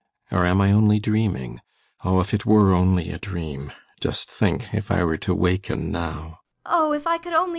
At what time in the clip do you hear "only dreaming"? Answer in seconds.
0.71-1.61